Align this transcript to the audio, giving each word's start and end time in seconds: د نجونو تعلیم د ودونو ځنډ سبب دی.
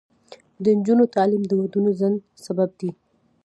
د 0.63 0.65
نجونو 0.77 1.03
تعلیم 1.15 1.43
د 1.47 1.51
ودونو 1.61 1.89
ځنډ 1.99 2.17
سبب 2.45 2.69
دی. 2.79 2.89